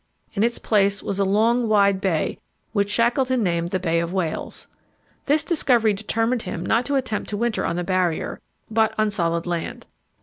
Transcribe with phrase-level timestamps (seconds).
[0.33, 2.39] In its place was a long, wide bay,
[2.73, 4.65] which Shackleton named the Bay of Whales.
[5.27, 8.41] This discovery determined him not to attempt to winter on the Barrier,
[8.71, 9.85] but on solid land.